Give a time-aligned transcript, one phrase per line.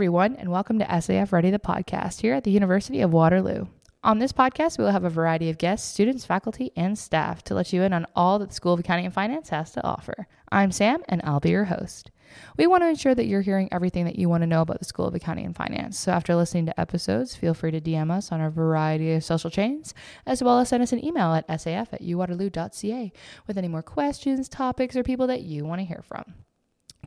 [0.00, 3.66] everyone, and welcome to SAF Ready the podcast here at the University of Waterloo.
[4.02, 7.54] On this podcast, we will have a variety of guests, students, faculty, and staff to
[7.54, 10.26] let you in on all that the School of Accounting and Finance has to offer.
[10.50, 12.10] I'm Sam, and I'll be your host.
[12.56, 14.86] We want to ensure that you're hearing everything that you want to know about the
[14.86, 15.98] School of Accounting and Finance.
[15.98, 19.50] So after listening to episodes, feel free to DM us on a variety of social
[19.50, 19.92] chains,
[20.24, 23.12] as well as send us an email at saf at uwaterloo.ca
[23.46, 26.24] with any more questions, topics, or people that you want to hear from.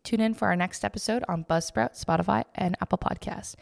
[0.04, 3.56] Tune in for our next episode on Buzzsprout, Spotify, and Apple Podcasts.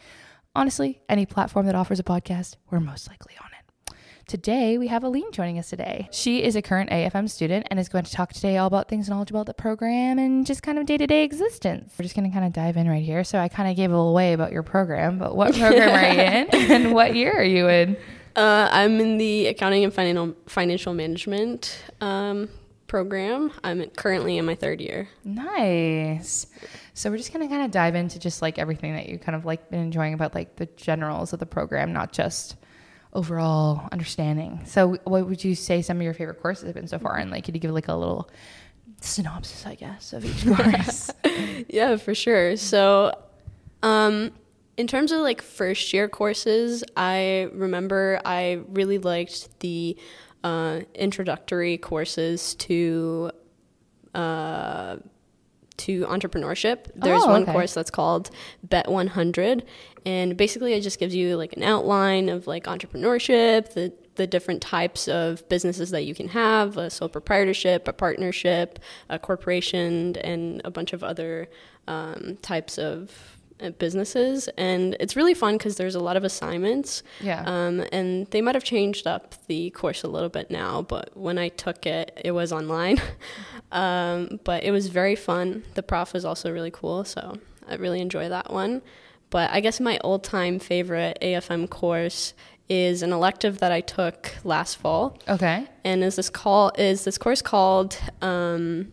[0.56, 3.94] Honestly, any platform that offers a podcast, we're most likely on it.
[4.26, 6.08] Today, we have Aline joining us today.
[6.10, 9.08] She is a current AFM student and is going to talk today all about things
[9.08, 11.94] knowledge about the program and just kind of day to day existence.
[11.96, 13.22] We're just going to kind of dive in right here.
[13.22, 16.20] So, I kind of gave it away about your program, but what program are you
[16.20, 17.96] in and what year are you in?
[18.34, 22.48] Uh, I'm in the accounting and financial financial management um,
[22.92, 23.50] program.
[23.64, 25.08] I'm currently in my third year.
[25.24, 26.46] Nice.
[26.92, 29.46] So we're just gonna kind of dive into just like everything that you kind of
[29.46, 32.56] like been enjoying about like the generals of the program, not just
[33.14, 34.60] overall understanding.
[34.66, 37.16] So what would you say some of your favorite courses have been so far?
[37.16, 38.28] And like could you give like a little
[39.00, 41.10] synopsis, I guess, of each course?
[41.70, 42.58] yeah, for sure.
[42.58, 43.18] So
[43.82, 44.32] um
[44.76, 49.96] in terms of like first year courses, I remember I really liked the
[50.44, 53.30] uh, introductory courses to
[54.14, 54.96] uh,
[55.78, 56.90] to entrepreneurship.
[56.94, 57.52] There's Oh, one okay.
[57.52, 58.30] course that's called
[58.62, 59.64] BET 100,
[60.04, 64.60] and basically it just gives you like an outline of like entrepreneurship, the the different
[64.60, 70.60] types of businesses that you can have, a sole proprietorship, a partnership, a corporation, and
[70.66, 71.48] a bunch of other
[71.88, 73.38] um, types of
[73.70, 74.48] businesses.
[74.58, 77.02] And it's really fun because there's a lot of assignments.
[77.20, 77.42] Yeah.
[77.46, 81.38] Um, and they might have changed up the course a little bit now, but when
[81.38, 83.00] I took it, it was online.
[83.72, 85.64] um, but it was very fun.
[85.74, 87.38] The prof was also really cool, so
[87.68, 88.82] I really enjoy that one.
[89.30, 92.34] But I guess my old time favorite AFM course
[92.68, 95.66] is an elective that I took last fall, okay.
[95.84, 98.92] and is this call is this course called um,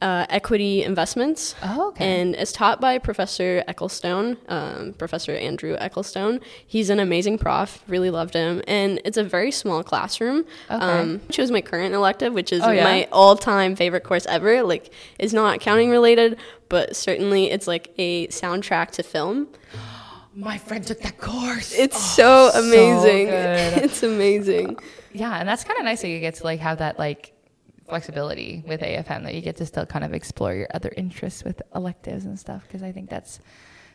[0.00, 1.54] uh, Equity Investments.
[1.62, 2.20] Oh, okay.
[2.20, 6.40] And it's taught by Professor Ecclestone, um, Professor Andrew Ecclestone.
[6.66, 8.62] He's an amazing prof, really loved him.
[8.66, 10.44] And it's a very small classroom.
[10.70, 10.82] Okay.
[10.84, 12.84] Um, I chose my current elective, which is Oh, yeah?
[12.84, 14.62] my all time favorite course ever.
[14.62, 16.38] Like, it's not accounting related,
[16.70, 19.48] but certainly it's like a soundtrack to film.
[20.34, 21.74] My friend took that course.
[21.76, 23.26] It's so amazing.
[23.26, 23.82] good.
[23.84, 24.78] it's amazing.
[25.12, 27.32] yeah, and that's kind of nice that you get to like have that like
[27.90, 31.60] flexibility with AFM that you get to still kind of explore your other interests with
[31.74, 33.40] electives and stuff because I think that's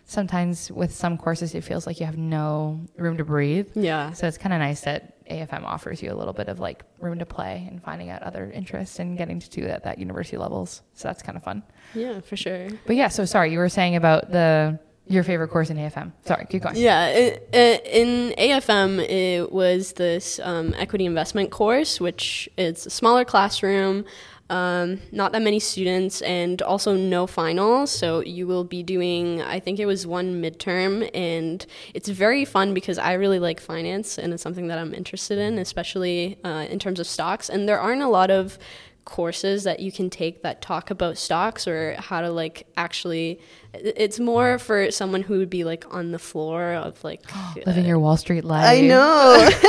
[0.05, 3.69] sometimes with some courses it feels like you have no room to breathe.
[3.73, 4.11] Yeah.
[4.11, 7.17] So it's kind of nice that AFM offers you a little bit of like room
[7.19, 10.37] to play and finding out other interests and getting to do that at that university
[10.37, 10.83] levels.
[10.93, 11.63] So that's kind of fun.
[11.95, 12.67] Yeah, for sure.
[12.85, 16.11] But yeah, so sorry, you were saying about the your favorite course in AFM.
[16.25, 16.75] Sorry, keep going.
[16.75, 22.89] Yeah, it, it, in AFM, it was this um, equity investment course, which is a
[22.89, 24.05] smaller classroom,
[24.49, 27.91] um, not that many students, and also no finals.
[27.91, 32.73] So you will be doing, I think it was one midterm, and it's very fun
[32.73, 36.79] because I really like finance, and it's something that I'm interested in, especially uh, in
[36.79, 37.49] terms of stocks.
[37.49, 38.57] And there aren't a lot of
[39.05, 43.39] courses that you can take that talk about stocks or how to like actually
[43.73, 47.85] it's more for someone who would be like on the floor of like uh, Living
[47.85, 48.65] your Wall Street life.
[48.65, 49.49] I know.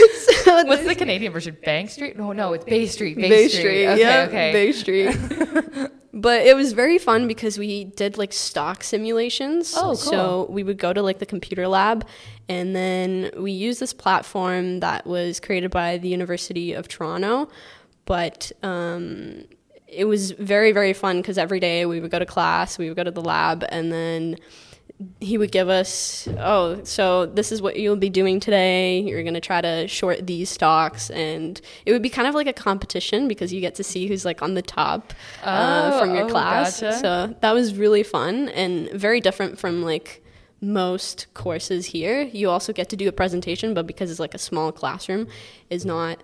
[0.44, 1.56] so What's the Canadian version?
[1.64, 2.18] Bank Street?
[2.18, 3.16] No, no, it's Bay Street.
[3.16, 3.60] Bay, Bay Street.
[3.60, 4.52] Street, Okay, yeah, okay.
[4.52, 5.16] Bay Street.
[6.12, 9.74] but it was very fun because we did like stock simulations.
[9.76, 9.96] Oh, cool.
[9.96, 12.06] So we would go to like the computer lab,
[12.48, 17.48] and then we used this platform that was created by the University of Toronto.
[18.10, 19.44] But um,
[19.86, 22.96] it was very very fun because every day we would go to class, we would
[22.96, 24.36] go to the lab, and then
[25.20, 29.00] he would give us, oh, so this is what you'll be doing today.
[29.00, 31.08] You're going to try to short these stocks.
[31.10, 34.24] And it would be kind of like a competition because you get to see who's
[34.24, 36.80] like on the top uh, Oh, from your oh, class.
[36.80, 36.98] gotcha.
[36.98, 40.22] So that was really fun and very different from like
[40.60, 42.22] most courses here.
[42.22, 45.28] You also get to do a presentation, but because it's like a small classroom,
[45.70, 46.22] is not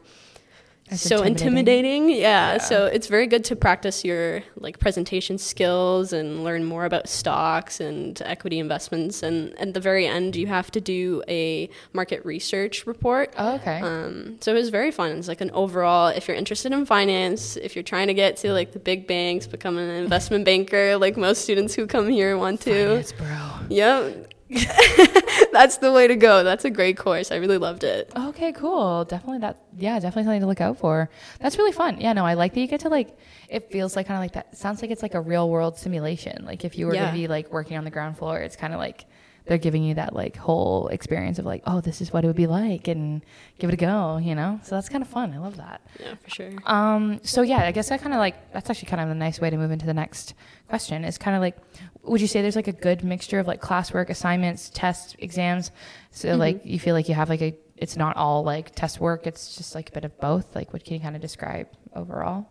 [0.88, 2.04] That's so intimidating.
[2.04, 2.20] intimidating.
[2.20, 2.58] Yeah.
[2.58, 7.80] So it's very good to practice your like presentation skills and learn more about stocks
[7.80, 9.22] and equity investments.
[9.22, 13.34] And at the very end, you have to do a market research report.
[13.36, 13.80] Oh, okay.
[13.80, 15.10] Um, so it was very fun.
[15.18, 18.52] It's like an overall, if you're interested in finance, if you're trying to get to
[18.52, 22.60] like the big banks, become an investment banker, like most students who come here want
[22.60, 22.70] to.
[22.70, 23.50] Finance, bro.
[23.70, 24.32] Yep.
[25.52, 26.44] That's the way to go.
[26.44, 27.30] That's a great course.
[27.32, 28.12] I really loved it.
[28.16, 29.04] Okay, cool.
[29.04, 29.58] Definitely that.
[29.76, 31.10] Yeah, definitely something to look out for.
[31.40, 32.00] That's really fun.
[32.00, 33.16] Yeah, no, I like that you get to like.
[33.48, 34.56] It feels like kind of like that.
[34.56, 36.44] Sounds like it's like a real world simulation.
[36.44, 37.06] Like if you were Yeah.
[37.10, 39.06] to be like working on the ground floor, it's kind of like
[39.46, 42.34] they're giving you that like whole experience of like, oh, this is what it would
[42.36, 43.22] be like, and
[43.58, 44.16] give it a go.
[44.18, 45.32] You know, so that's kind of fun.
[45.32, 45.80] I love that.
[46.00, 46.50] Yeah, for sure.
[46.64, 49.40] Um, so yeah, I guess I kind of like that's actually kind of a nice
[49.40, 50.34] way to move into the next
[50.68, 51.04] question.
[51.04, 51.56] Is kind of like,
[52.06, 55.70] would you say there's like a good mixture of like classwork, assignments, tests, exams?
[56.10, 56.40] So Mm-hmm.
[56.40, 59.26] like you feel like you have like a, it's not all like test work.
[59.26, 60.54] It's just like a bit of both.
[60.54, 62.48] Like what can you kind of describe overall?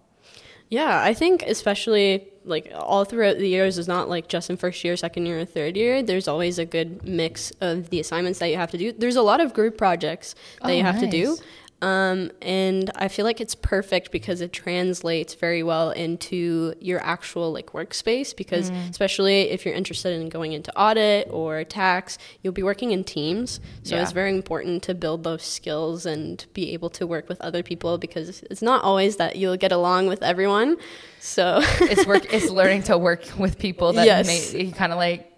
[0.70, 4.84] Yeah, I think especially like all throughout the years is not like just in first
[4.84, 6.02] year, second year, or third year.
[6.02, 8.92] There's always a good mix of the assignments that you have to do.
[8.92, 11.38] There's a lot of group projects that Oh, you have to do.
[11.82, 17.52] Um, and I feel like it's perfect because it translates very well into your actual
[17.52, 18.36] like workspace.
[18.36, 18.90] Because Mm.
[18.90, 23.60] especially if you're interested in going into audit or tax, you'll be working in teams.
[23.84, 24.02] So Yeah.
[24.04, 27.98] it's very important to build those skills and be able to work with other people
[27.98, 30.78] because it's not always that you'll get along with everyone.
[31.20, 32.24] So It's work.
[32.34, 34.26] it's learning to work with people that Yes.
[34.54, 35.32] may, you kind of like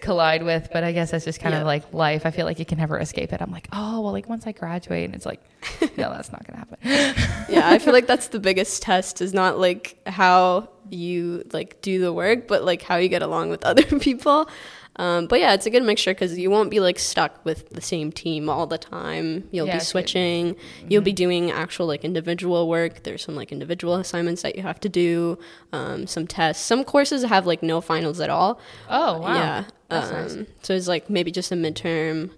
[0.00, 0.68] collide with.
[0.72, 1.60] But I guess that's just kind Yeah.
[1.60, 2.26] of like life.
[2.26, 3.40] I feel like you can never escape it.
[3.42, 5.40] I'm like, oh well, like once I graduate, and it's like,
[5.96, 6.78] no, that's not gonna happen.
[7.48, 12.00] yeah, I feel like that's the biggest test is not like how you like do
[12.00, 14.48] the work, but like how you get along with other people.
[15.00, 17.80] Um, but yeah, it's a good mixture because you won't be like stuck with the
[17.80, 19.48] same team all the time.
[19.50, 20.56] You'll Yeah, be switching.
[20.90, 23.02] You'll be doing actual like individual work.
[23.04, 25.38] There's some like individual assignments that you have to do.
[25.72, 26.62] Um, some tests.
[26.62, 28.60] Some courses have like no finals at all.
[28.90, 29.64] Oh wow, Yeah.
[29.88, 30.36] Um, nice.
[30.62, 32.30] So it's like maybe just a midterm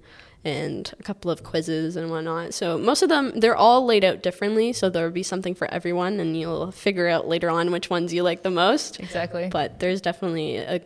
[0.45, 2.55] and a couple of quizzes and whatnot.
[2.55, 4.73] So most of them, they're all laid out differently.
[4.73, 8.23] So there'll be something for everyone, and you'll figure out later on which ones you
[8.23, 9.01] like the most.
[9.01, 9.49] exactly.
[9.51, 10.81] But there's definitely a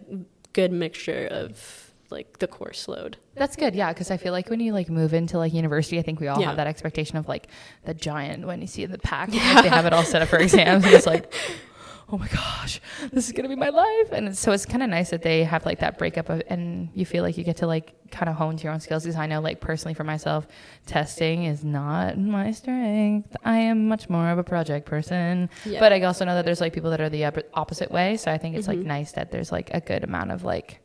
[0.56, 3.17] good mixture of like the course load.
[3.35, 6.03] That's good, yeah, because I feel like when you like move into like university, I
[6.03, 6.47] think we all Yeah.
[6.49, 7.49] have that expectation of like
[7.85, 10.38] the giant when you see the pack, like, they have it all set up for
[10.38, 11.32] exams, and it's like,
[12.08, 12.81] oh my gosh,
[13.12, 15.67] this is gonna be my life, and so it's kind of nice that they have
[15.67, 18.56] like that breakup of, and you feel like you get to like kind of hone
[18.56, 19.03] to your own skills.
[19.03, 20.47] Because I know, like personally for myself,
[20.87, 23.35] testing is not my strength.
[23.44, 25.81] I am much more of a project person, Yeah.
[25.81, 28.17] but I also know that there's like people that are the oppo- opposite way.
[28.17, 30.81] So I think it's like nice that there's like a good amount of like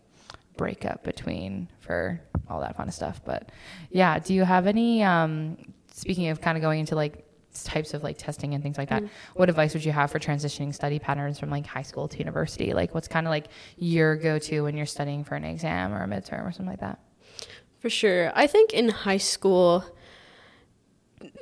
[0.57, 2.19] breakup between for
[2.49, 3.21] all that fun of stuff.
[3.23, 3.51] But
[3.91, 5.57] yeah, do you have any um
[5.93, 9.03] speaking of kind of going into like types of like testing and things like that,
[9.03, 9.09] mm.
[9.35, 12.73] what advice would you have for transitioning study patterns from like high school to university?
[12.73, 16.07] Like what's kind of like your go-to when you're studying for an exam or a
[16.07, 16.99] midterm or something like that?
[17.79, 18.31] For sure.
[18.35, 19.83] I think in high school,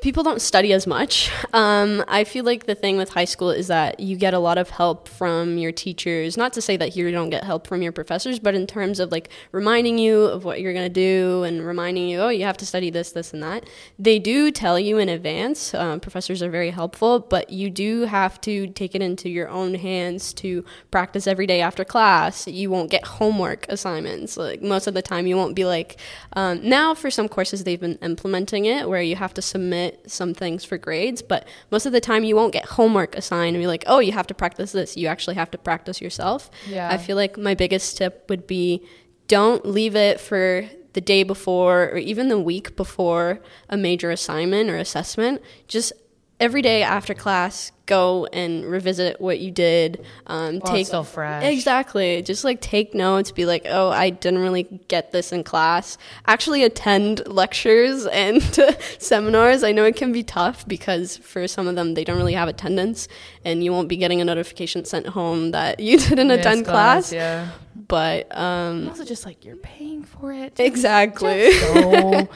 [0.01, 1.31] people don't study as much.
[1.53, 4.57] Um, I feel like the thing with high school is that you get a lot
[4.57, 6.37] of help from your teachers.
[6.37, 9.11] Not to say that you don't get help from your professors, but in terms of
[9.11, 12.57] like reminding you of what you're going to do and reminding you, oh, you have
[12.57, 13.69] to study this, this, and that.
[13.97, 15.73] They do tell you in advance.
[15.73, 19.75] Um, professors are very helpful, but you do have to take it into your own
[19.75, 22.47] hands to practice every day after class.
[22.47, 24.37] You won't get homework assignments.
[24.37, 25.99] Like most of the time, you won't be like,
[26.33, 29.68] um, now for some courses, they've been implementing it where you have to submit
[30.05, 33.61] some things for grades, but most of the time, you won't get homework assigned and
[33.63, 34.97] be like, oh, you have to practice this.
[34.97, 36.49] You actually have to practice yourself.
[36.67, 36.89] Yeah.
[36.89, 38.83] I feel like my biggest tip would be
[39.27, 43.39] don't leave it for the day before or even the week before
[43.69, 45.41] a major assignment or assessment.
[45.67, 45.93] Just
[46.39, 50.05] every day after class, go and revisit what you did.
[50.27, 51.43] Um, While it's still fresh.
[51.43, 52.21] Exactly.
[52.21, 55.97] Just like take notes, be like, oh, I didn't really get this in class.
[56.27, 58.41] Actually, attend lectures and
[58.99, 59.63] seminars.
[59.63, 62.47] I know it can be tough because for some of them, they don't really have
[62.47, 63.07] attendance
[63.43, 67.11] and you won't be getting a notification sent home that you didn't Yes, attend class.
[67.11, 67.49] Yeah.
[67.87, 70.59] But And um, also just like you're paying for it.
[70.59, 71.49] exactly.
[71.49, 71.89] Just go.
[71.89, 72.29] like,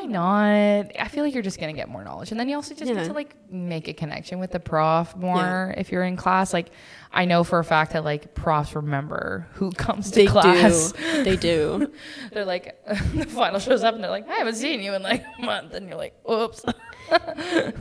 [0.00, 0.92] why not?
[0.98, 2.96] I feel like you're just gonna get more knowledge, and then you also just Yeah.
[2.98, 6.52] get to like make a connection with the prof more if you're in class.
[6.52, 6.70] Like,
[7.12, 10.92] I know for a fact that like profs remember who comes to they class.
[10.92, 11.24] do.
[11.24, 11.92] They do.
[12.32, 12.76] They're like,
[13.14, 15.74] the final shows up, and they're like, I haven't seen you in like a month,
[15.74, 16.64] and you're like, oops.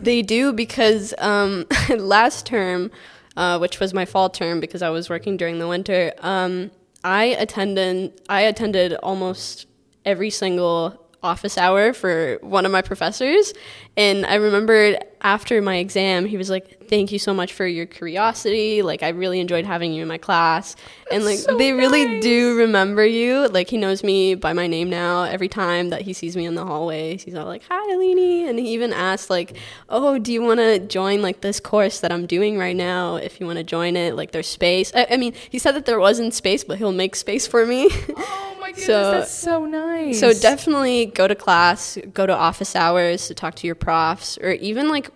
[0.01, 1.65] They do because um,
[1.97, 2.91] last term,
[3.37, 6.71] uh, which was my fall term because I was working during the winter, um,
[7.03, 9.67] I attended I attended almost
[10.03, 13.53] every single office hour for one of my professors,
[13.97, 17.85] and I remembered after my exam, he was like, thank you so much for your
[17.85, 18.81] curiosity.
[18.81, 20.75] Like, I really enjoyed having you in my class.
[21.11, 23.47] and like, so they really do remember you.
[23.47, 25.23] Like, he knows me by my name now.
[25.23, 28.59] Every time that he sees me in the hallway, he's all like, "Hi, Aline," and
[28.59, 29.55] he even asked like,
[29.87, 33.15] "Oh, do you want to join like this course that I'm doing right now?
[33.15, 35.85] If you want to join it, like, there's space." I, I mean, he said that
[35.85, 37.87] there wasn't space, but he'll make space for me.
[37.91, 40.19] Oh my goodness, So- that's so nice.
[40.19, 44.51] So definitely go to class, go to office hours to talk to your profs, or
[44.51, 45.09] even like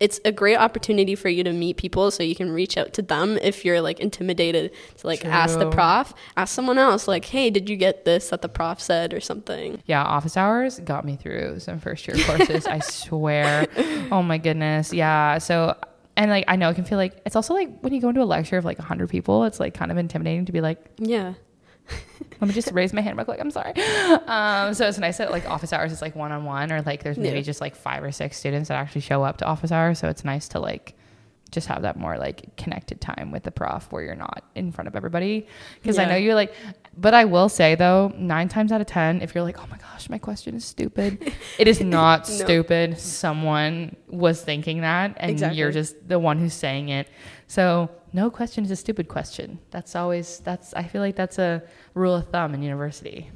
[0.00, 3.02] it's a great opportunity for you to meet people so you can reach out to
[3.02, 7.50] them if you're like intimidated to like ask the prof, ask someone else like, "Hey,
[7.50, 11.16] did you get this that the prof said or something?" Yeah, office hours got me
[11.16, 12.66] through some first year courses.
[12.66, 13.66] I swear.
[14.10, 14.92] Oh my goodness.
[14.92, 15.38] Yeah.
[15.38, 15.76] So,
[16.16, 18.22] and like, I know it can feel like it's also like when you go into
[18.22, 21.34] a lecture of like 100 people, it's like kind of intimidating to be like, Yeah.
[22.40, 23.40] let me just raise my hand real quick.
[23.40, 23.72] I'm sorry.
[24.26, 27.02] Um, so it's nice that like office hours is like one on one or like
[27.02, 27.42] there's maybe Yeah.
[27.42, 29.98] just like five or six students that actually show up to office hours.
[29.98, 30.94] So it's nice to like
[31.50, 34.88] just have that more like connected time with the prof where you're not in front
[34.88, 35.46] of everybody.
[35.84, 36.52] Cause I know you're like,
[36.96, 39.76] but I will say though, nine times out of 10, if you're like, oh my
[39.76, 42.34] gosh, my question is stupid, it is not No.
[42.34, 42.98] stupid.
[42.98, 45.58] Someone was thinking that and Exactly.
[45.60, 47.06] you're just the one who's saying it.
[47.46, 49.58] So no question is a stupid question.
[49.72, 51.62] That's always, that's, I feel like that's a
[51.94, 53.30] rule of thumb in university.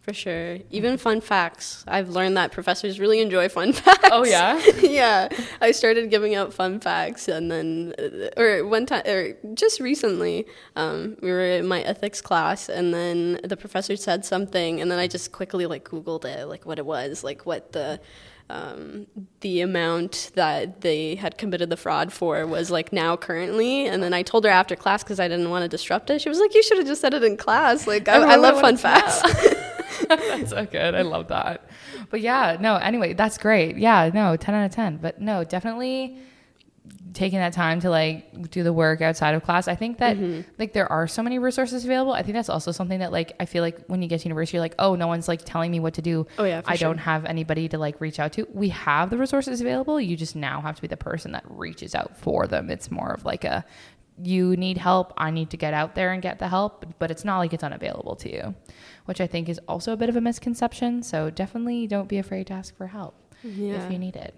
[0.00, 0.58] For sure.
[0.70, 1.84] Even fun facts.
[1.86, 4.08] I've learned that professors really enjoy fun facts.
[4.10, 4.62] Oh, yeah?
[4.80, 5.28] yeah.
[5.60, 10.46] I started giving out fun facts and then, uh, or one time, or just recently,
[10.74, 14.98] um, we were in my ethics class and then the professor said something and then
[14.98, 18.00] I just quickly like Googled it, like what it was, like what the,
[18.50, 19.06] um,
[19.40, 23.86] the amount that they had committed the fraud for was like now currently.
[23.86, 26.20] And then I told her after class because I didn't want to disrupt it.
[26.20, 27.86] She was like, you should have just said it in class.
[27.86, 28.94] Like, I, I love fun wants to know.
[29.00, 29.54] facts.
[30.08, 30.94] that's so good.
[30.94, 31.66] I love that.
[32.10, 33.76] But yeah, no, anyway, that's great.
[33.78, 34.98] Yeah, no, 10 out of 10.
[34.98, 36.18] But no, definitely
[37.14, 39.68] taking that time to like do the work outside of class.
[39.68, 40.42] I think that Mm-hmm.
[40.58, 42.12] like there are so many resources available.
[42.12, 44.56] I think that's also something that like I feel like when you get to university,
[44.56, 46.26] you're like, oh, no one's like telling me what to do.
[46.38, 46.88] Oh, yeah, I sure.
[46.88, 48.46] don't have anybody to like reach out to.
[48.52, 50.00] We have the resources available.
[50.00, 52.68] You just now have to be the person that reaches out for them.
[52.68, 53.64] It's more of like a
[54.22, 55.12] you need help.
[55.16, 57.64] I need to get out there and get the help, but it's not like it's
[57.64, 58.54] unavailable to you,
[59.06, 61.02] which I think is also a bit of a misconception.
[61.02, 63.84] So definitely don't be afraid to ask for help Yeah.
[63.84, 64.34] if you need it.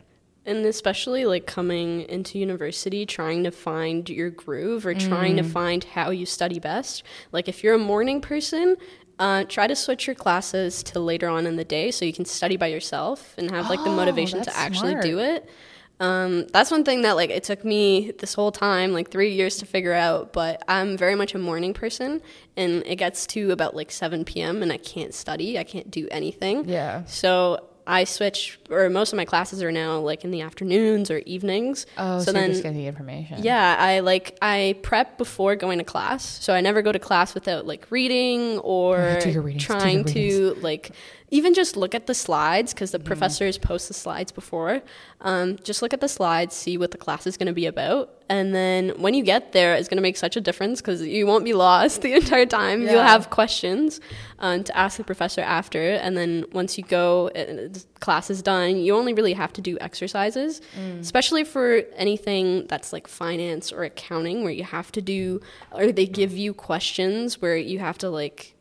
[0.46, 5.82] And especially like coming into university, trying to find your groove or trying to find
[5.82, 7.02] how you study best.
[7.32, 8.76] Like if you're a morning person,
[9.18, 12.24] uh, try to switch your classes to later on in the day so you can
[12.24, 15.02] study by yourself and have like the Oh, motivation to actually smart.
[15.04, 15.50] do it.
[15.98, 19.56] Um, that's one thing that like it took me this whole time, like three years
[19.58, 20.32] to figure out.
[20.32, 22.20] But I'm very much a morning person,
[22.56, 24.62] and it gets to about like 7 p.m.
[24.62, 26.68] and I can't study, I can't do anything.
[26.68, 27.04] Yeah.
[27.06, 31.18] So I switch, or most of my classes are now like in the afternoons or
[31.18, 31.86] evenings.
[31.96, 33.42] Oh, so, so then just getting the information.
[33.42, 37.34] yeah, I like I prep before going to class, so I never go to class
[37.34, 40.90] without like reading or readings, trying to like
[41.30, 44.82] even just look at the slides because the professors post the slides before.
[45.20, 48.15] Um, just look at the slides, see what the class is going to be about,
[48.28, 51.26] and then when you get there, it's going to make such a difference because you
[51.26, 52.82] won't be lost the entire time.
[52.82, 54.00] You'll have questions
[54.40, 57.68] um, to ask the professor after, and then once you go, uh,
[58.00, 58.76] class is done.
[58.78, 61.00] You only really have to do exercises, Mm.
[61.00, 65.40] especially for anything that's like finance or accounting, where you have to do,
[65.72, 68.54] or they give you questions where you have to like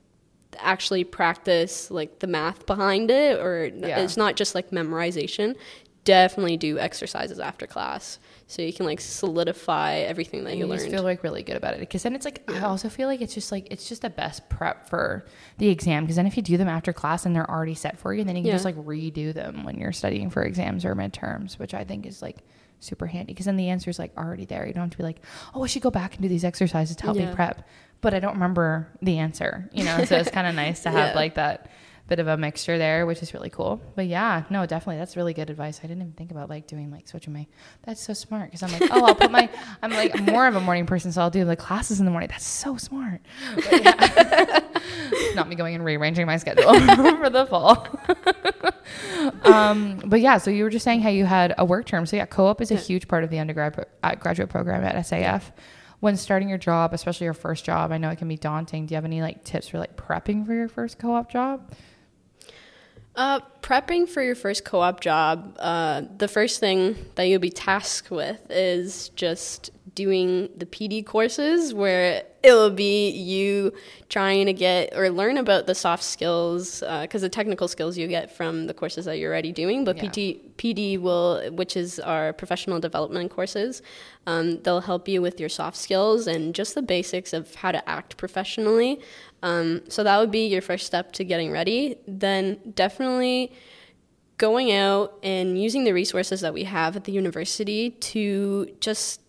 [0.60, 4.00] actually practice like the math behind it, or Yeah.
[4.00, 5.56] it's not just like memorization.
[6.06, 10.72] Definitely do exercises after class so you can like solidify everything that And you you
[10.72, 10.94] just learned.
[10.96, 13.34] feel like really good about it because then it's like I also feel like it's
[13.34, 15.26] just like it's just the best prep for
[15.58, 18.14] the exam because then if you do them after class and they're already set for
[18.14, 18.54] you, then you can Yeah.
[18.54, 22.22] just like redo them when you're studying for exams or midterms, which I think is
[22.22, 22.38] like
[22.80, 24.68] super handy because then the answer is like already there.
[24.68, 25.22] You don't have to be like,
[25.56, 27.68] oh, I should go back and do these exercises to help me prep,
[28.02, 30.06] but I don't remember the answer, you know.
[30.06, 31.16] so it's kind of nice to have Yeah.
[31.16, 31.72] like that
[32.08, 33.82] bit of a mixture there, which is really cool.
[33.96, 35.80] But yeah, no, definitely that's really good advice.
[35.84, 37.48] I didn't even think about like doing like switching my.
[37.84, 39.50] That's so smart because I'm like, oh, I'll put my.
[39.82, 42.30] I'm like more of a morning person, so I'll do the classes in the morning.
[42.30, 43.22] That's so smart.
[43.72, 44.60] Yeah.
[45.36, 46.64] Not me going and rearranging my schedule
[47.18, 47.88] for the fall.
[49.44, 52.06] um, but yeah, so you were just saying how you had a work term.
[52.06, 52.80] So yeah, co-op is a Yeah.
[52.82, 55.52] huge part of the undergrad uh, graduate program at SAF.
[56.02, 58.86] When starting your job, especially your first job, I know it can be daunting.
[58.86, 61.72] Do you have any like tips for like prepping for your first co-op job?
[63.16, 67.50] Uh, prepping for your first co op job, uh, the first thing that you'll be
[67.50, 73.74] tasked with is just doing the PD courses where it'll be you
[74.10, 78.30] trying to get or learn about the soft skills because the technical skills you get
[78.36, 79.86] from the courses that you're already doing.
[79.86, 80.10] But Yeah.
[80.10, 83.82] PT, PD will, which is our professional development courses,
[84.28, 87.90] um, they'll help you with your soft skills and just the basics of how to
[87.90, 89.00] act professionally.
[89.46, 91.98] Um, so that would be your first step to getting ready.
[92.08, 93.54] Then definitely
[94.38, 99.22] going out and using the resources that we have at the university to just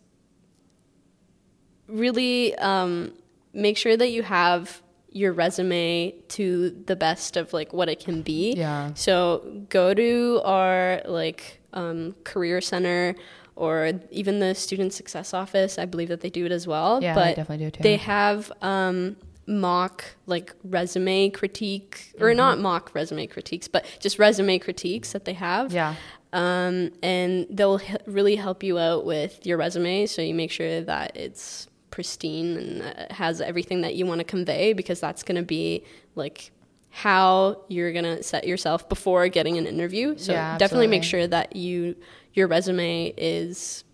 [1.87, 3.13] really um,
[3.53, 8.23] make sure that you have your resume to the best of like what it can
[8.23, 8.55] be.
[8.57, 8.95] Yeah.
[8.95, 13.15] So go to our like um, career center
[13.55, 15.79] or even the student success office.
[15.79, 17.03] I believe that they do it as well.
[17.03, 17.83] Yeah, they definitely do too.
[17.83, 19.17] They have um,
[19.47, 22.37] mock like resume critique or Mm-hmm.
[22.37, 25.95] not mock resume critiques, but just resume critiques that they have Yeah.
[26.33, 30.81] um, and they'll h- really help you out with your resume so you make sure
[30.83, 35.37] that it's pristine and uh, has everything that you want to convey because that's going
[35.37, 35.85] to be
[36.17, 36.51] like
[36.91, 41.27] how you're going to set yourself before getting an interview so Yeah, definitely make sure
[41.27, 41.95] that you
[42.35, 43.85] your resume is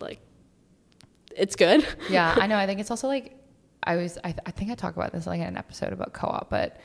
[0.00, 0.20] like
[1.36, 2.56] it's good yeah, I know.
[2.56, 3.36] I think it's also like
[3.82, 4.18] I was.
[4.22, 6.78] I, th- I think I talk about this like in an episode about co-op, but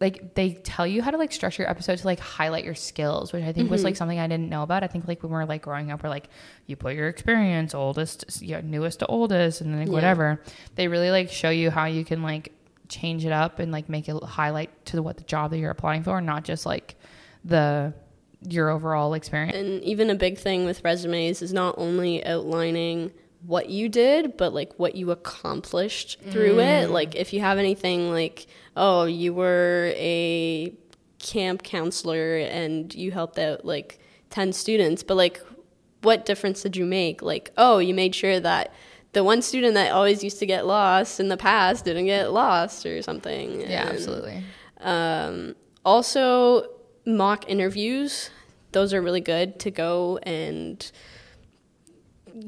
[0.00, 3.32] like they tell you how to like structure your episode to like highlight your skills,
[3.32, 3.98] which I think was like mm-hmm.
[3.98, 4.84] something I didn't know about.
[4.84, 6.28] I think like when we were like growing up, we're like
[6.66, 9.94] you put your experience, oldest, you know, newest to oldest, and then like Yeah.
[9.94, 10.40] whatever.
[10.76, 12.52] They really like show you how you can like
[12.88, 16.02] change it up and like make it highlight to what the job that you're applying
[16.02, 16.94] for, not just like
[17.44, 17.92] the
[18.46, 19.56] your overall experience.
[19.56, 23.12] And even a big thing with resumes is not only outlining
[23.46, 26.82] what you did, but like what you accomplished through Mm.
[26.84, 26.90] it.
[26.90, 30.72] Like if you have anything like, oh, you were a
[31.18, 33.98] camp counselor and you helped out like
[34.30, 35.40] 10 students, but like
[36.02, 37.22] what difference did you make?
[37.22, 38.72] Like, oh, you made sure that
[39.14, 42.84] the one student that always used to get lost in the past didn't get lost
[42.86, 43.60] or something.
[43.62, 44.44] Yeah, And- absolutely.
[44.80, 46.68] um, also,
[47.06, 48.30] mock interviews.
[48.72, 50.90] Those are really good to go and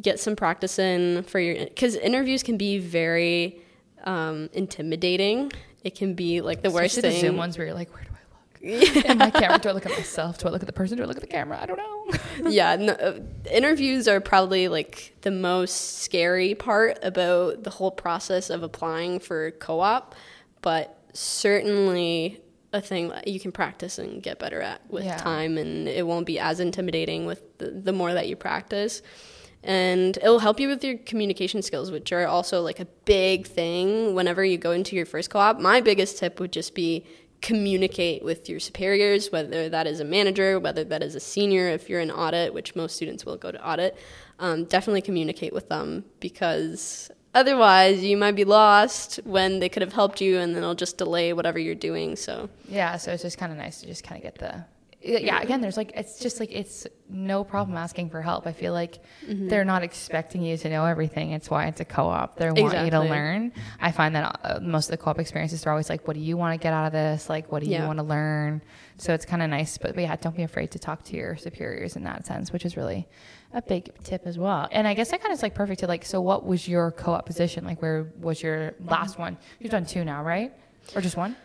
[0.00, 3.60] get some practice in for your because interviews can be very
[4.04, 5.52] um, intimidating.
[5.84, 7.20] It can be like the worst Especially thing.
[7.22, 9.04] The Zoom ones where you're like, where do I look?
[9.06, 10.36] And my camera, do I look at myself?
[10.38, 10.98] Do I look at the person?
[10.98, 11.58] Do I look at the camera?
[11.60, 12.14] I don't know.
[12.50, 13.20] yeah, no, uh,
[13.50, 19.52] interviews are probably like the most scary part about the whole process of applying for
[19.52, 20.14] co-op,
[20.60, 22.40] but certainly
[22.72, 25.16] a thing that you can practice and get better at with Yeah.
[25.16, 29.02] time, and it won't be as intimidating with the, the more that you practice.
[29.62, 34.14] And it'll help you with your communication skills, which are also like a big thing
[34.14, 35.60] whenever you go into your first co op.
[35.60, 37.04] My biggest tip would just be
[37.40, 41.88] communicate with your superiors, whether that is a manager, whether that is a senior, if
[41.88, 43.96] you're in audit, which most students will go to audit.
[44.38, 49.92] Um, definitely communicate with them because otherwise you might be lost when they could have
[49.92, 52.16] helped you and then it'll just delay whatever you're doing.
[52.16, 54.64] So, Yeah, so it's just kind of nice to just kind of get the.
[55.02, 58.46] Yeah, again, there's like, it's just like, it's no problem asking for help.
[58.46, 59.48] I feel like Mm-hmm.
[59.48, 61.32] they're not expecting you to know everything.
[61.32, 62.36] It's why it's a co op.
[62.36, 63.52] They want you to learn.
[63.80, 66.20] I find that uh, most of the co op experiences are always like, what do
[66.20, 67.30] you want to get out of this?
[67.30, 68.60] Like, what do you want to learn?
[68.98, 69.78] So it's kind of nice.
[69.78, 72.64] But, but yeah, don't be afraid to talk to your superiors in that sense, which
[72.66, 73.08] is really
[73.54, 74.68] a big tip as well.
[74.70, 76.90] And I guess that kind of is like perfect to like, so what was your
[76.90, 77.64] co op position?
[77.64, 79.38] Like, where was your last one?
[79.60, 80.52] You've done two now, right?
[80.94, 81.36] Or just one?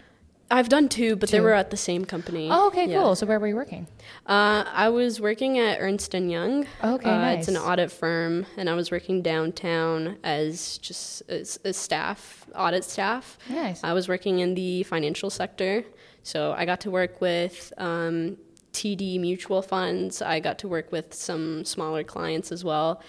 [0.51, 2.49] I've done two, but they were at the same company.
[2.51, 3.01] Oh, okay, Yeah.
[3.01, 3.15] cool.
[3.15, 3.87] So where were you working?
[4.27, 6.67] Uh, I was working at Ernst and Young.
[6.83, 11.77] Okay, uh, It's an audit firm, and I was working downtown as just as, as
[11.77, 13.37] staff, audit staff.
[13.49, 13.83] Nice.
[13.83, 15.83] I was working in the financial sector,
[16.21, 18.37] so I got to work with um,
[18.73, 20.21] TD mutual funds.
[20.21, 23.01] I got to work with some smaller clients as well,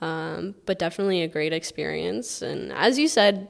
[0.00, 2.40] um, but definitely a great experience.
[2.40, 3.48] And as you said,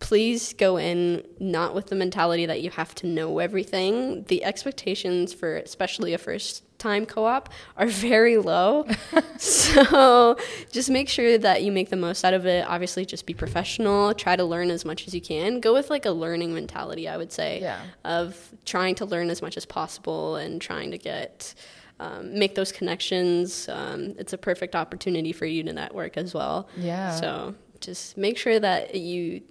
[0.00, 4.24] please go in not with the mentality that you have to know everything.
[4.24, 8.86] The expectations for especially a first time co-op are very low.
[9.36, 10.36] so
[10.72, 12.66] just make sure that you make the most out of it.
[12.66, 15.60] Obviously just be professional, try to learn as much as you can.
[15.60, 17.80] Go with like a learning mentality, I would say, Yeah.
[18.04, 21.54] of trying to learn as much as possible and trying to get
[22.00, 23.68] um, make those connections.
[23.68, 26.68] Um, it's a perfect opportunity for you to network as well.
[26.78, 27.14] Yeah.
[27.16, 29.42] So just make sure that you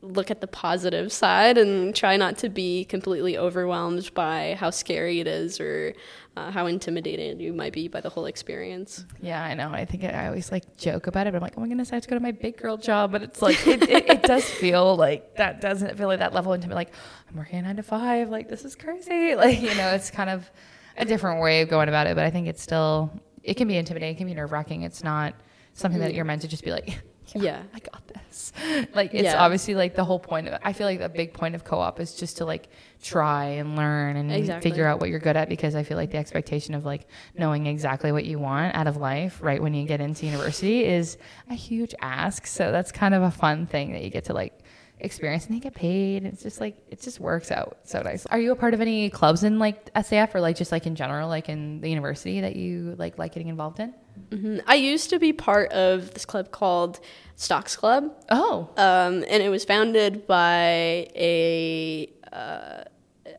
[0.00, 5.18] look at the positive side and try not to be completely overwhelmed by how scary
[5.20, 5.92] it is or
[6.36, 9.04] uh, how intimidated you might be by the whole experience.
[9.20, 9.70] Yeah, I know.
[9.70, 11.96] I think I always like joke about it, but I'm like, oh my goodness, I
[11.96, 13.10] have to go to my big girl job.
[13.10, 16.52] But it's like, it, it, it does feel like that doesn't feel like that level
[16.52, 16.92] into like,
[17.28, 18.30] I'm working nine to five.
[18.30, 19.34] Like, this is crazy.
[19.34, 20.50] Like, you know, it's kind of
[20.96, 22.14] a different way of going about it.
[22.14, 24.82] But I think it's still, it can be intimidating, it can be nerve wracking.
[24.82, 25.34] It's not,
[25.78, 27.00] something that you're meant to just be like,
[27.34, 27.62] Yeah.
[27.74, 28.52] I got this.
[28.94, 29.42] Like it's Yeah.
[29.42, 30.60] obviously like the whole point of it.
[30.62, 32.68] I feel like a big point of co-op is just to like
[33.02, 34.70] try and learn and Exactly.
[34.70, 37.66] figure out what you're good at because I feel like the expectation of like knowing
[37.66, 41.16] exactly what you want out of life right when you get into university is
[41.50, 42.46] a huge ask.
[42.46, 44.57] So that's kind of a fun thing that you get to like
[45.00, 46.24] experience and they get paid.
[46.24, 48.26] It's just like it just works out so nice.
[48.26, 50.94] Are you a part of any clubs in like SAF or like just like in
[50.94, 53.94] general like in the university that you like like getting involved in?
[54.30, 54.62] Mhm.
[54.66, 56.98] I used to be part of this club called
[57.36, 58.12] Stocks Club.
[58.30, 62.82] Oh, Um, and it was founded by a, uh,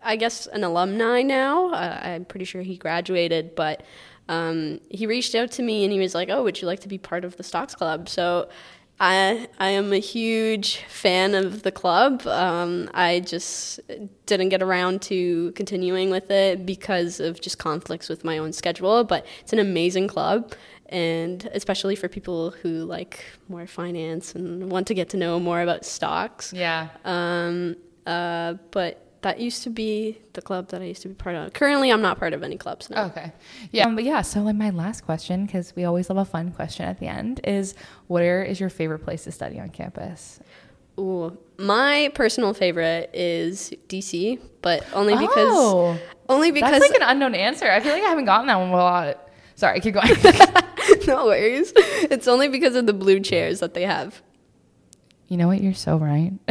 [0.01, 1.71] I guess, an alumni now.
[1.73, 3.83] Uh, I'm pretty sure he graduated, but
[4.29, 6.87] um, he reached out to me and he was like, "Oh, would you like to
[6.87, 8.47] be part of the Stocks Club?" So.
[8.99, 12.25] I I am a huge fan of the club.
[12.27, 13.79] Um, I just
[14.25, 19.03] didn't get around to continuing with it because of just conflicts with my own schedule.
[19.03, 20.53] But it's an amazing club,
[20.87, 25.61] and especially for people who like more finance and want to get to know more
[25.61, 26.51] about stocks.
[26.53, 26.89] yeah.
[27.05, 31.35] Um, uh, but that used to be the club that I used to be part
[31.35, 31.53] of.
[31.53, 33.05] Currently, I'm not part of any clubs now.
[33.05, 33.31] Okay.
[33.71, 33.87] Yeah.
[33.87, 36.85] Um, but yeah, so like my last question, because we always love a fun question
[36.85, 37.75] at the end, is
[38.07, 40.39] where is your favorite place to study on campus?
[40.99, 47.07] Ooh, my personal favorite is DC, but only because oh, only because that's like an
[47.07, 47.69] unknown answer.
[47.69, 49.29] I feel like I haven't gotten that one a lot.
[49.55, 50.07] Sorry, keep going.
[51.07, 51.73] no worries.
[51.75, 54.21] It's only because of the blue chairs that they have.
[55.29, 55.61] You know what?
[55.61, 56.33] You're so right.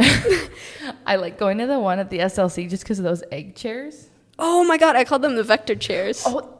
[1.05, 4.09] I like going to the one at the SLC just because of those egg chairs.
[4.39, 6.23] Oh my god, I called them the vector chairs.
[6.25, 6.57] Oh,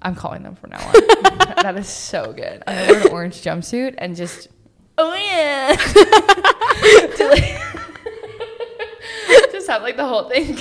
[0.00, 0.92] I'm calling them from now on.
[1.62, 2.62] that is so good.
[2.66, 4.48] I'm gonna wear an orange jumpsuit and just
[4.96, 5.74] Oh yeah.
[7.16, 7.60] to like,
[9.52, 10.56] just have like the whole thing.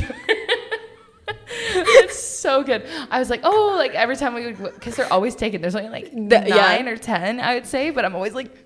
[1.67, 2.87] it's so good.
[3.11, 5.61] I was like, oh, like every time we would, because they're always taken.
[5.61, 6.55] There's only like The- yeah.
[6.55, 8.62] nine or ten, I would say, but I'm always like,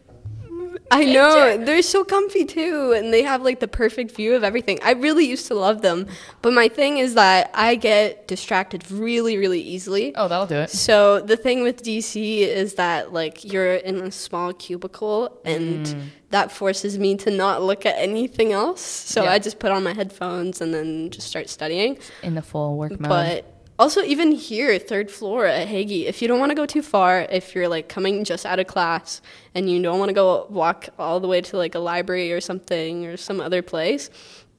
[0.90, 4.80] I know they're so comfy too, and they have like the perfect view of everything.
[4.84, 6.08] I really used to love them,
[6.42, 10.16] but my thing is that I get distracted really, really easily.
[10.16, 10.70] oh, that'll do it.
[10.70, 16.02] So the thing with DC is that like you're in a small cubicle, and Mm.
[16.30, 18.82] that forces me to not look at anything else.
[18.82, 19.32] So Yeah.
[19.32, 21.98] I just put on my headphones and then just start studying.
[22.24, 23.10] In the full work mode.
[23.10, 23.46] But
[23.80, 27.22] also, even here, third floor at Hagey, if you don't want to go too far,
[27.30, 29.22] if you're like coming just out of class
[29.54, 32.42] and you don't want to go walk all the way to like a library or
[32.42, 34.10] something or some other place,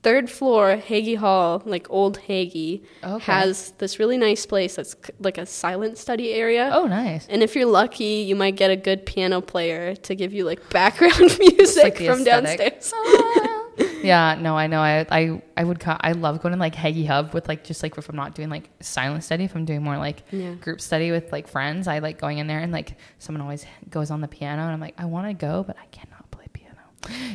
[0.04, 3.24] third floor, Hagey Hall, like old Hagey, Okay.
[3.32, 6.70] has this really nice place that's c- like a silent study area.
[6.72, 7.26] oh, nice.
[7.28, 10.70] And if you're lucky, you might get a good piano player to give you like
[10.70, 12.24] background music like from aesthetic.
[12.58, 12.92] downstairs.
[12.94, 13.57] Ah.
[14.02, 14.80] Yeah, no, I know.
[14.80, 15.80] I I I would.
[15.80, 18.34] Co- I love going to like Hagey Hub with like just like if I'm not
[18.34, 20.54] doing like silent study, if I'm doing more like Yeah.
[20.54, 24.10] group study with like friends, I like going in there and like someone always goes
[24.10, 26.76] on the piano and I'm like, I want to go, but I cannot play piano.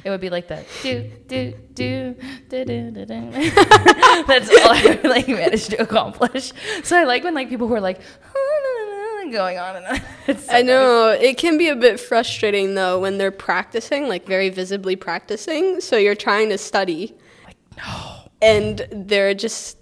[0.04, 2.16] It would be like the do do do
[2.50, 3.06] do do do.
[3.06, 3.32] do.
[4.28, 6.52] That's all I like managed to accomplish.
[6.84, 8.64] So I like when like people who are like going
[9.32, 10.02] on and on.
[10.28, 14.26] It's so I know it can be a bit frustrating though when they're practicing, like
[14.26, 15.82] very visibly practicing.
[15.82, 17.14] So you're trying to study,
[17.46, 18.30] Like no.
[18.42, 19.78] and they're just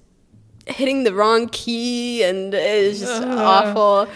[0.67, 3.37] hitting the wrong key, and it's just Ugh.
[3.37, 4.07] awful.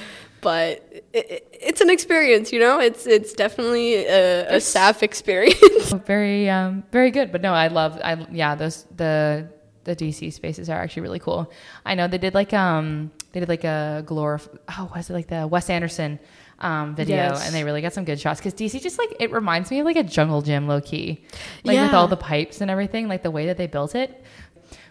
[0.41, 2.79] But it, it, it's an experience, you know.
[2.79, 5.91] It's it's definitely a, a SAF experience.
[6.05, 9.47] very um very good but no i love i yeah those the
[9.83, 11.51] the dc spaces are actually really cool
[11.85, 15.28] i know they did like um they did like a glorif oh was it like
[15.28, 16.17] the wes anderson
[16.60, 17.45] um video Yes.
[17.45, 19.86] and they really got some good shots because dc just like it reminds me of
[19.86, 21.21] like a jungle gym low key
[21.65, 24.24] like with all the pipes and everything like the way that they built it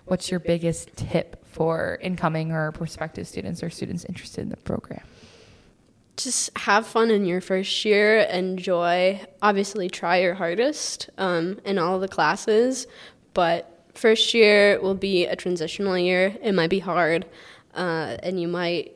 [0.04, 5.02] what's your biggest tip for incoming or prospective students or students interested in the program
[6.16, 8.20] just have fun in your first year.
[8.20, 9.20] Enjoy.
[9.42, 12.86] Obviously, try your hardest um, in all the classes,
[13.32, 16.36] but first year will be a transitional year.
[16.40, 17.26] It might be hard,
[17.74, 18.94] uh, and you might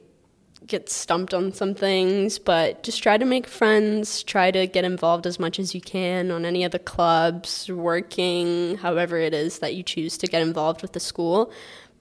[0.67, 4.23] get stumped on some things, but just try to make friends.
[4.23, 8.77] Try to get involved as much as you can on any of the clubs, working,
[8.79, 11.53] however it is that you choose to get involved with the school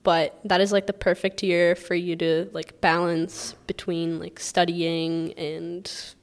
[0.02, 5.32] but that is like the perfect year for you to like balance between like studying
[5.34, 6.14] and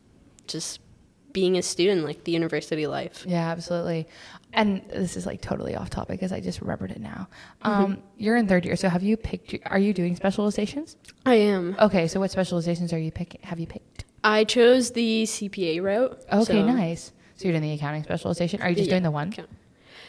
[0.48, 0.80] just
[1.36, 4.08] being a student like the university life Yeah, absolutely.
[4.54, 7.28] And this is like totally off topic because I just remembered it now.
[7.62, 9.54] Um, You're in third year, so have you picked?
[9.66, 10.96] Are you doing specializations?
[11.26, 13.42] i am Okay, so what specializations are you picking?
[13.44, 14.06] Have you picked?
[14.24, 17.12] i chose the cpa route Okay, so- nice.
[17.38, 18.62] So you're doing the accounting specialization.
[18.62, 19.28] Are you just Yeah, doing the one?
[19.34, 19.50] account-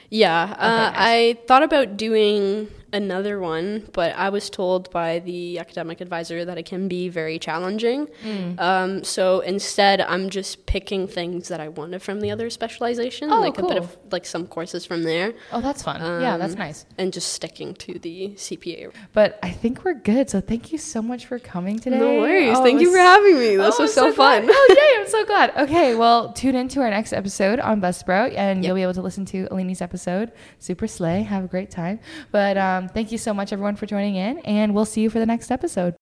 [0.09, 0.95] yeah uh, nice.
[0.97, 6.59] i thought about doing another one, but I was told by the academic advisor that
[6.59, 8.09] it can be very challenging.
[8.25, 8.59] Mm.
[8.61, 13.41] Um, so instead, I'm just picking things that I wanted from the other specialization, Oh,
[13.41, 16.01] like a bit of like some courses from there, Oh, that's fun.
[16.23, 16.87] yeah, that's Um, nice.
[16.99, 18.91] and just sticking to the CPA.
[19.13, 20.31] But I think we're good.
[20.31, 21.99] So thank you so much for coming today.
[21.99, 22.57] No worries.
[22.57, 23.57] Oh, Thank it you for having me.
[23.57, 24.49] This Oh, was I'm so, fun.
[24.51, 25.01] Oh, yay.
[25.03, 25.53] I'm so glad.
[25.57, 25.95] Okay.
[25.95, 28.67] Well, tune in to our next episode on Buzzsprout and Yep.
[28.67, 30.33] you'll be able to listen to Aline's episode.
[30.59, 31.23] Super slay.
[31.23, 32.01] Have a great time.
[32.33, 32.57] But
[32.89, 34.39] thank you so much, everyone, for joining in.
[34.41, 35.97] And we'll see you for the next episode.